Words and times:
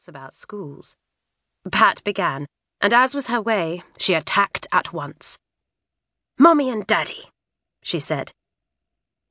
thoughts 0.00 0.08
about 0.08 0.34
schools. 0.34 0.96
Pat 1.70 2.02
began, 2.04 2.46
and 2.80 2.92
as 2.92 3.14
was 3.14 3.26
her 3.26 3.40
way, 3.40 3.82
she 3.98 4.14
attacked 4.14 4.66
at 4.72 4.94
once. 4.94 5.36
Mummy 6.38 6.70
and 6.70 6.86
Daddy, 6.86 7.24
she 7.82 8.00
said. 8.00 8.32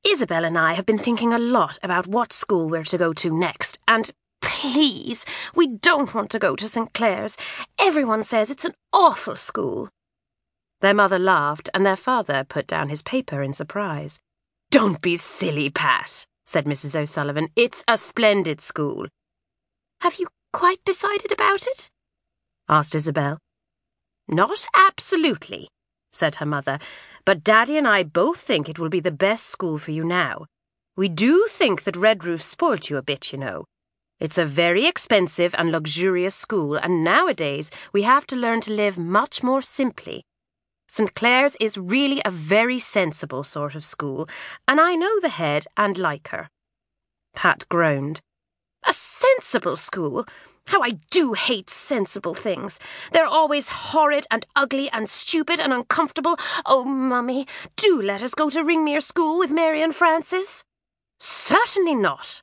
Isabel 0.06 0.46
and 0.46 0.58
I 0.58 0.74
have 0.74 0.86
been 0.86 1.00
thinking 1.00 1.34
a 1.34 1.40
lot 1.40 1.80
about 1.82 2.06
what 2.08 2.32
school 2.32 2.70
we're 2.70 2.84
to 2.84 2.98
go 3.00 3.14
to 3.14 3.36
next, 3.36 3.80
and 3.88 4.12
please, 4.42 5.26
we 5.56 5.68
don't 5.68 6.14
want 6.14 6.30
to 6.32 6.40
go 6.40 6.56
to 6.56 6.68
St. 6.68 6.94
Clare's. 6.94 7.36
Everyone 7.80 8.22
says 8.24 8.52
it's 8.52 8.66
an 8.66 8.76
awful 8.94 9.36
school. 9.36 9.90
Their 10.82 10.94
mother 10.94 11.20
laughed, 11.20 11.70
and 11.74 11.84
their 11.84 11.98
father 11.98 12.44
put 12.44 12.68
down 12.68 12.90
his 12.90 13.02
paper 13.02 13.42
in 13.42 13.54
surprise. 13.54 14.20
Don't 14.70 15.02
be 15.02 15.18
silly, 15.18 15.72
Pat, 15.72 16.26
said 16.46 16.66
Mrs. 16.66 16.96
O'Sullivan. 16.96 17.50
It's 17.56 17.84
a 17.88 17.98
splendid 17.98 18.62
school. 18.62 19.08
Have 20.02 20.20
you 20.20 20.28
quite 20.52 20.84
decided 20.84 21.32
about 21.32 21.68
it? 21.68 21.90
asked 22.68 22.96
Isabel. 22.96 23.40
Not 24.28 24.66
absolutely, 24.76 25.70
said 26.12 26.36
her 26.36 26.46
mother, 26.46 26.80
but 27.26 27.44
Daddy 27.44 27.78
and 27.78 27.88
I 27.88 28.04
both 28.04 28.40
think 28.40 28.70
it 28.70 28.80
will 28.80 28.90
be 28.90 29.00
the 29.00 29.12
best 29.12 29.48
school 29.48 29.78
for 29.78 29.92
you 29.92 30.04
now. 30.04 30.46
We 30.96 31.10
do 31.10 31.48
think 31.50 31.84
that 31.84 31.96
Redroof 31.96 32.42
spoilt 32.42 32.90
you 32.90 32.98
a 32.98 33.02
bit, 33.02 33.32
you 33.32 33.40
know. 33.40 33.66
It's 34.20 34.38
a 34.38 34.46
very 34.46 34.86
expensive 34.86 35.56
and 35.58 35.72
luxurious 35.72 36.36
school, 36.36 36.76
and 36.76 37.04
nowadays 37.04 37.72
we 37.94 38.02
have 38.04 38.28
to 38.28 38.36
learn 38.36 38.62
to 38.62 38.74
live 38.74 38.98
much 38.98 39.42
more 39.42 39.62
simply. 39.62 40.24
St. 40.90 41.14
Clare's 41.16 41.56
is 41.60 41.78
really 41.78 42.22
a 42.26 42.32
very 42.32 42.80
sensible 42.80 43.44
sort 43.44 43.76
of 43.76 43.84
school, 43.84 44.28
and 44.68 44.82
I 44.82 44.96
know 44.96 45.20
the 45.20 45.30
head 45.30 45.66
and 45.78 45.98
like 45.98 46.30
her. 46.30 46.50
Pat 47.34 47.64
groaned. 47.70 48.20
A 48.88 48.94
sensible 48.94 49.76
school? 49.76 50.26
How 50.68 50.82
I 50.82 50.92
do 51.10 51.34
hate 51.34 51.70
sensible 51.70 52.34
things. 52.34 52.80
They're 53.12 53.26
always 53.26 53.70
horrid 53.70 54.28
and 54.30 54.46
ugly 54.56 54.90
and 54.92 55.10
stupid 55.10 55.60
and 55.60 55.74
uncomfortable. 55.74 56.38
Oh, 56.66 56.86
Mummy, 56.86 57.48
do 57.76 58.02
let 58.02 58.22
us 58.22 58.36
go 58.36 58.50
to 58.50 58.64
Ringmere 58.64 59.02
School 59.02 59.40
with 59.40 59.52
Mary 59.52 59.82
and 59.82 59.96
Frances. 59.96 60.64
Certainly 61.20 61.96
not, 61.96 62.42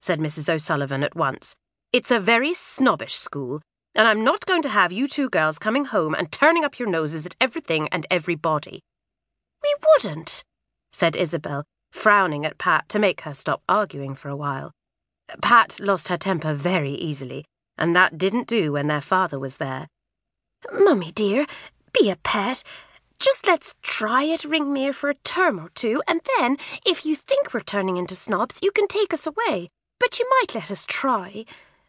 said 0.00 0.20
Mrs. 0.20 0.48
O'Sullivan 0.48 1.02
at 1.02 1.16
once. 1.16 1.56
It's 1.92 2.10
a 2.10 2.20
very 2.20 2.54
snobbish 2.54 3.16
school, 3.16 3.60
and 3.94 4.06
I'm 4.06 4.22
not 4.22 4.46
going 4.46 4.62
to 4.62 4.68
have 4.68 4.92
you 4.92 5.08
two 5.08 5.28
girls 5.28 5.58
coming 5.58 5.86
home 5.86 6.14
and 6.14 6.30
turning 6.30 6.64
up 6.64 6.78
your 6.78 6.88
noses 6.88 7.26
at 7.26 7.36
everything 7.40 7.88
and 7.88 8.06
everybody. 8.10 8.80
We 9.62 9.74
wouldn't, 9.84 10.44
said 10.92 11.16
Isabel, 11.16 11.64
frowning 11.90 12.46
at 12.46 12.58
Pat 12.58 12.88
to 12.90 12.98
make 12.98 13.22
her 13.22 13.34
stop 13.34 13.62
arguing 13.68 14.14
for 14.14 14.28
a 14.28 14.36
while. 14.36 14.70
Pat 15.42 15.78
lost 15.80 16.08
her 16.08 16.16
temper 16.16 16.54
very 16.54 16.92
easily, 16.92 17.44
and 17.76 17.94
that 17.94 18.18
didn't 18.18 18.46
do 18.46 18.72
when 18.72 18.86
their 18.86 19.00
father 19.00 19.38
was 19.38 19.56
there. 19.58 19.88
Mummy 20.72 21.12
dear, 21.12 21.46
be 21.92 22.10
a 22.10 22.16
pet. 22.16 22.64
Just 23.18 23.46
let's 23.46 23.74
try 23.82 24.28
at 24.28 24.40
Ringmere 24.40 24.94
for 24.94 25.10
a 25.10 25.14
term 25.14 25.58
or 25.58 25.70
two, 25.70 26.02
and 26.06 26.20
then, 26.38 26.56
if 26.86 27.04
you 27.04 27.16
think 27.16 27.52
we're 27.52 27.60
turning 27.60 27.96
into 27.96 28.14
snobs, 28.14 28.60
you 28.62 28.70
can 28.70 28.86
take 28.86 29.12
us 29.12 29.26
away. 29.26 29.68
But 29.98 30.18
you 30.18 30.28
might 30.38 30.54
let 30.54 30.70
us 30.70 30.84
try. 30.84 31.44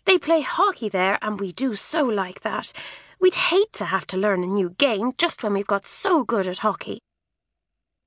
They 0.06 0.18
play 0.18 0.42
hockey 0.42 0.90
there, 0.90 1.20
and 1.22 1.40
we 1.40 1.52
do 1.52 1.76
so 1.76 2.04
like 2.04 2.42
that. 2.42 2.74
We'd 3.20 3.36
hate 3.36 3.74
to 3.74 3.86
have 3.86 4.08
to 4.08 4.18
learn 4.18 4.44
a 4.44 4.48
new 4.48 4.72
game 4.72 5.12
just 5.18 5.44
when 5.44 5.54
we've 5.54 5.68
got 5.68 5.86
so 5.86 6.24
good 6.24 6.48
at 6.48 6.60
hockey. 6.60 7.00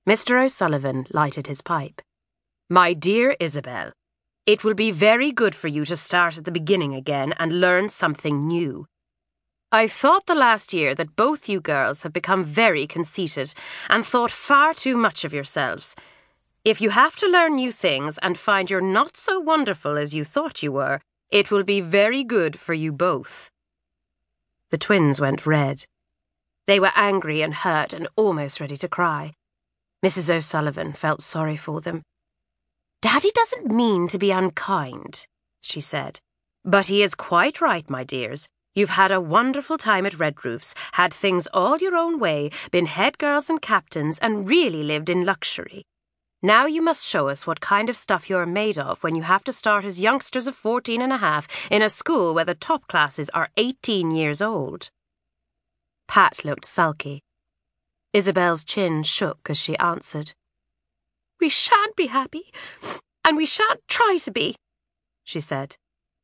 Mr. 0.09 0.45
O'Sullivan 0.45 1.07
lighted 1.11 1.47
his 1.47 1.61
pipe. 1.61 2.03
My 2.69 2.93
dear 2.93 3.37
Isabel, 3.39 3.93
it 4.47 4.65
will 4.65 4.75
be 4.75 4.91
very 4.91 5.31
good 5.31 5.55
for 5.55 5.69
you 5.69 5.85
to 5.85 5.97
start 5.97 6.37
at 6.37 6.45
the 6.45 6.51
beginning 6.51 6.95
again 6.95 7.33
and 7.39 7.61
learn 7.61 7.89
something 7.89 8.47
new. 8.47 8.87
I've 9.71 9.93
thought 9.93 10.27
the 10.27 10.35
last 10.35 10.73
year 10.73 10.95
that 10.97 11.17
both 11.17 11.49
you 11.49 11.61
girls 11.61 12.03
have 12.03 12.13
become 12.13 12.45
very 12.45 12.87
conceited 12.87 13.55
and 13.89 14.05
thought 14.05 14.31
far 14.31 14.75
too 14.75 14.97
much 14.97 15.25
of 15.25 15.33
yourselves. 15.33 15.97
If 16.65 16.81
you 16.81 16.91
have 16.91 17.17
to 17.17 17.29
learn 17.29 17.55
new 17.55 17.73
things 17.73 18.19
and 18.19 18.37
find 18.37 18.69
you're 18.69 18.81
not 18.81 19.17
so 19.17 19.41
wonderful 19.41 19.97
as 19.97 20.15
you 20.15 20.25
thought 20.25 20.63
you 20.63 20.73
were, 20.73 21.01
it 21.31 21.51
will 21.51 21.65
be 21.65 21.81
very 21.81 22.23
good 22.23 22.59
for 22.59 22.75
you 22.75 22.93
both. 22.93 23.51
The 24.71 24.79
twins 24.79 25.21
went 25.21 25.47
red. 25.47 25.87
They 26.67 26.79
were 26.79 26.93
angry 26.95 27.43
and 27.43 27.55
hurt 27.55 27.93
and 27.93 28.09
almost 28.17 28.61
ready 28.61 28.77
to 28.77 28.89
cry. 28.89 29.33
Mrs. 30.05 30.35
O'Sullivan 30.35 30.93
felt 30.93 31.23
sorry 31.23 31.57
for 31.57 31.81
them. 31.81 32.03
Daddy 33.03 33.33
doesn't 33.35 33.67
mean 33.67 34.07
to 34.07 34.17
be 34.17 34.31
unkind, 34.31 35.27
she 35.61 35.81
said. 35.81 36.21
But 36.65 36.87
he 36.87 37.03
is 37.03 37.17
quite 37.17 37.61
right, 37.61 37.91
my 37.91 38.05
dears. 38.05 38.49
You've 38.77 38.91
had 38.91 39.11
a 39.11 39.21
wonderful 39.21 39.77
time 39.77 40.07
at 40.07 40.13
Redroofs, 40.13 40.73
had 40.93 41.13
things 41.13 41.49
all 41.53 41.79
your 41.79 41.97
own 41.97 42.21
way, 42.21 42.51
been 42.71 42.87
head 42.87 43.19
girls 43.19 43.51
and 43.51 43.61
captains, 43.61 44.21
and 44.21 44.49
really 44.49 44.85
lived 44.85 45.11
in 45.11 45.25
luxury. 45.25 45.83
Now 46.43 46.67
you 46.67 46.81
must 46.81 47.05
show 47.05 47.29
us 47.29 47.45
what 47.45 47.61
kind 47.61 47.91
of 47.91 47.97
stuff 47.97 48.31
you're 48.31 48.47
made 48.47 48.79
of 48.79 49.03
when 49.03 49.17
you 49.17 49.23
have 49.23 49.43
to 49.45 49.53
start 49.53 49.85
as 49.85 49.99
youngsters 49.99 50.47
of 50.47 50.55
fourteen 50.55 51.03
and 51.03 51.13
a 51.13 51.19
half 51.19 51.49
in 51.73 51.83
a 51.83 51.91
school 51.91 52.35
where 52.35 52.45
the 52.45 52.55
top 52.55 52.87
classes 52.87 53.29
are 53.31 53.51
eighteen 53.57 54.13
years 54.13 54.41
old. 54.41 54.91
Pat 56.07 56.45
looked 56.45 56.65
sulky. 56.65 57.21
Isabel's 58.13 58.65
chin 58.65 59.03
shook 59.03 59.51
as 59.51 59.59
she 59.59 59.77
answered. 59.79 60.35
We 61.43 61.49
shan't 61.49 61.97
be 61.97 62.07
happy, 62.07 62.53
and 63.25 63.37
we 63.37 63.47
shan't 63.47 63.81
try 63.89 64.17
to 64.23 64.31
be, 64.31 64.55
she 65.25 65.41
said. 65.41 65.75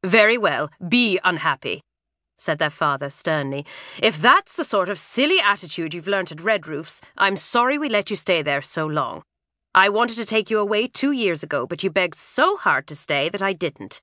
Very 0.05 0.39
well, 0.39 0.71
be 0.89 1.19
unhappy, 1.25 1.81
said 2.39 2.61
their 2.61 2.71
father 2.71 3.11
sternly. 3.11 3.67
If 4.01 4.23
that's 4.23 4.55
the 4.55 4.63
sort 4.63 4.89
of 4.89 4.97
silly 4.97 5.41
attitude 5.41 5.93
you've 5.93 6.07
learnt 6.07 6.31
at 6.31 6.39
Redroofs, 6.39 7.03
I'm 7.17 7.35
sorry 7.35 7.79
we 7.79 7.89
let 7.89 8.11
you 8.11 8.17
stay 8.17 8.43
there 8.43 8.63
so 8.63 8.87
long. 8.87 9.25
I 9.75 9.89
wanted 9.89 10.19
to 10.19 10.25
take 10.25 10.51
you 10.51 10.61
away 10.61 10.87
two 10.87 11.11
years 11.11 11.43
ago, 11.43 11.67
but 11.67 11.83
you 11.83 11.91
begged 11.91 12.15
so 12.15 12.57
hard 12.57 12.87
to 12.87 12.95
stay 12.95 13.29
that 13.29 13.43
I 13.43 13.55
didn't. 13.55 14.01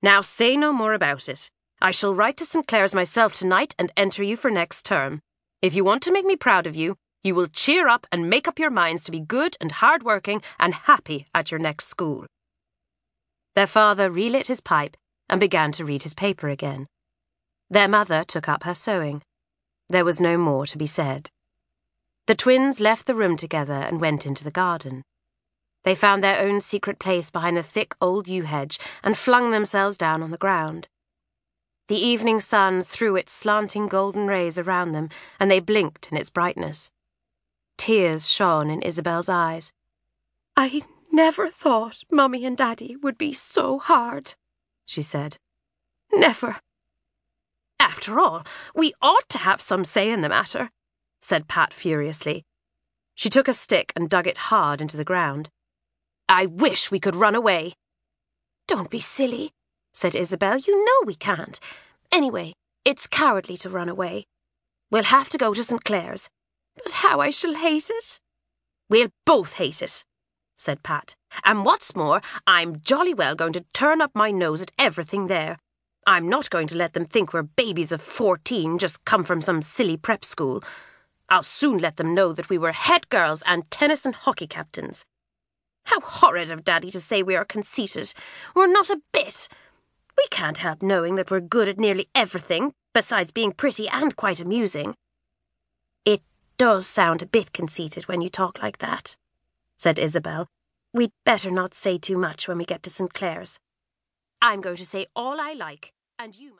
Now 0.00 0.20
say 0.20 0.56
no 0.56 0.72
more 0.72 0.94
about 0.94 1.28
it. 1.28 1.50
I 1.80 1.90
shall 1.90 2.14
write 2.14 2.36
to 2.36 2.46
St. 2.46 2.68
Clare's 2.68 2.94
myself 2.94 3.32
tonight 3.32 3.74
and 3.80 3.90
enter 3.96 4.22
you 4.22 4.36
for 4.36 4.48
next 4.48 4.86
term. 4.86 5.22
If 5.60 5.74
you 5.74 5.82
want 5.82 6.04
to 6.04 6.12
make 6.12 6.24
me 6.24 6.36
proud 6.36 6.68
of 6.68 6.76
you, 6.76 6.98
you 7.22 7.34
will 7.34 7.46
cheer 7.46 7.88
up 7.88 8.06
and 8.10 8.28
make 8.28 8.48
up 8.48 8.58
your 8.58 8.70
minds 8.70 9.04
to 9.04 9.12
be 9.12 9.20
good 9.20 9.56
and 9.60 9.72
hard 9.72 10.02
working 10.02 10.42
and 10.58 10.74
happy 10.74 11.26
at 11.34 11.50
your 11.50 11.60
next 11.60 11.86
school. 11.86 12.26
Their 13.54 13.66
father 13.66 14.10
relit 14.10 14.48
his 14.48 14.60
pipe 14.60 14.96
and 15.28 15.40
began 15.40 15.72
to 15.72 15.84
read 15.84 16.02
his 16.02 16.14
paper 16.14 16.48
again. 16.48 16.86
Their 17.70 17.88
mother 17.88 18.24
took 18.24 18.48
up 18.48 18.64
her 18.64 18.74
sewing. 18.74 19.22
There 19.88 20.04
was 20.04 20.20
no 20.20 20.36
more 20.36 20.66
to 20.66 20.78
be 20.78 20.86
said. 20.86 21.30
The 22.26 22.34
twins 22.34 22.80
left 22.80 23.06
the 23.06 23.14
room 23.14 23.36
together 23.36 23.72
and 23.72 24.00
went 24.00 24.26
into 24.26 24.44
the 24.44 24.50
garden. 24.50 25.02
They 25.84 25.94
found 25.94 26.22
their 26.22 26.40
own 26.40 26.60
secret 26.60 26.98
place 26.98 27.30
behind 27.30 27.56
the 27.56 27.62
thick 27.62 27.94
old 28.00 28.28
yew 28.28 28.44
hedge 28.44 28.78
and 29.02 29.18
flung 29.18 29.50
themselves 29.50 29.98
down 29.98 30.22
on 30.22 30.30
the 30.30 30.36
ground. 30.36 30.86
The 31.88 31.96
evening 31.96 32.40
sun 32.40 32.82
threw 32.82 33.16
its 33.16 33.32
slanting 33.32 33.88
golden 33.88 34.28
rays 34.28 34.58
around 34.58 34.92
them, 34.92 35.08
and 35.40 35.50
they 35.50 35.60
blinked 35.60 36.08
in 36.12 36.16
its 36.16 36.30
brightness. 36.30 36.90
Tears 37.76 38.30
shone 38.30 38.70
in 38.70 38.82
Isabel's 38.82 39.28
eyes. 39.28 39.72
I 40.56 40.82
never 41.10 41.48
thought 41.48 42.04
Mummy 42.10 42.44
and 42.44 42.56
Daddy 42.56 42.96
would 42.96 43.18
be 43.18 43.32
so 43.32 43.78
hard, 43.78 44.34
she 44.86 45.02
said. 45.02 45.36
Never. 46.12 46.60
After 47.80 48.20
all, 48.20 48.44
we 48.74 48.92
ought 49.02 49.28
to 49.30 49.38
have 49.38 49.60
some 49.60 49.84
say 49.84 50.10
in 50.10 50.20
the 50.20 50.28
matter, 50.28 50.70
said 51.20 51.48
Pat 51.48 51.74
furiously. 51.74 52.44
She 53.14 53.28
took 53.28 53.48
a 53.48 53.54
stick 53.54 53.92
and 53.94 54.08
dug 54.08 54.26
it 54.26 54.38
hard 54.52 54.80
into 54.80 54.96
the 54.96 55.04
ground. 55.04 55.50
I 56.28 56.46
wish 56.46 56.90
we 56.90 57.00
could 57.00 57.16
run 57.16 57.34
away. 57.34 57.74
Don't 58.66 58.90
be 58.90 59.00
silly, 59.00 59.52
said 59.92 60.14
Isabel. 60.14 60.58
You 60.58 60.84
know 60.84 61.06
we 61.06 61.14
can't. 61.14 61.58
Anyway, 62.10 62.54
it's 62.84 63.06
cowardly 63.06 63.56
to 63.58 63.70
run 63.70 63.88
away. 63.88 64.24
We'll 64.90 65.04
have 65.04 65.28
to 65.30 65.38
go 65.38 65.52
to 65.54 65.64
St. 65.64 65.84
Clare's. 65.84 66.28
But 66.76 66.92
how 66.92 67.20
I 67.20 67.30
shall 67.30 67.54
hate 67.54 67.90
it. 67.90 68.20
We'll 68.88 69.08
both 69.24 69.54
hate 69.54 69.82
it, 69.82 70.04
said 70.56 70.82
Pat. 70.82 71.16
And 71.44 71.64
what's 71.64 71.96
more, 71.96 72.20
I'm 72.46 72.80
jolly 72.80 73.14
well 73.14 73.34
going 73.34 73.52
to 73.54 73.64
turn 73.72 74.00
up 74.00 74.10
my 74.14 74.30
nose 74.30 74.62
at 74.62 74.72
everything 74.78 75.26
there. 75.26 75.58
I'm 76.06 76.28
not 76.28 76.50
going 76.50 76.66
to 76.68 76.76
let 76.76 76.94
them 76.94 77.04
think 77.04 77.32
we're 77.32 77.42
babies 77.42 77.92
of 77.92 78.02
fourteen 78.02 78.78
just 78.78 79.04
come 79.04 79.24
from 79.24 79.40
some 79.40 79.62
silly 79.62 79.96
prep 79.96 80.24
school. 80.24 80.62
I'll 81.28 81.42
soon 81.42 81.78
let 81.78 81.96
them 81.96 82.14
know 82.14 82.32
that 82.32 82.50
we 82.50 82.58
were 82.58 82.72
head 82.72 83.08
girls 83.08 83.42
and 83.46 83.70
tennis 83.70 84.04
and 84.04 84.14
hockey 84.14 84.46
captains. 84.46 85.04
How 85.86 86.00
horrid 86.00 86.50
of 86.50 86.64
Daddy 86.64 86.90
to 86.90 87.00
say 87.00 87.22
we 87.22 87.36
are 87.36 87.44
conceited. 87.44 88.12
We're 88.54 88.66
not 88.66 88.90
a 88.90 89.00
bit. 89.12 89.48
We 90.16 90.26
can't 90.30 90.58
help 90.58 90.82
knowing 90.82 91.14
that 91.14 91.30
we're 91.30 91.40
good 91.40 91.68
at 91.68 91.78
nearly 91.78 92.08
everything, 92.14 92.72
besides 92.92 93.30
being 93.30 93.52
pretty 93.52 93.88
and 93.88 94.14
quite 94.16 94.40
amusing 94.40 94.94
does 96.62 96.86
sound 96.86 97.22
a 97.22 97.26
bit 97.26 97.52
conceited 97.52 98.04
when 98.04 98.20
you 98.20 98.28
talk 98.28 98.62
like 98.62 98.78
that, 98.78 99.16
said 99.74 99.98
Isabel. 99.98 100.46
We'd 100.94 101.10
better 101.24 101.50
not 101.50 101.74
say 101.74 101.98
too 101.98 102.16
much 102.16 102.46
when 102.46 102.56
we 102.56 102.64
get 102.64 102.84
to 102.84 102.88
St. 102.90 103.12
Clare's. 103.12 103.58
I'm 104.40 104.60
going 104.60 104.76
to 104.76 104.86
say 104.86 105.06
all 105.16 105.40
I 105.40 105.54
like, 105.54 105.92
and 106.20 106.36
you. 106.36 106.50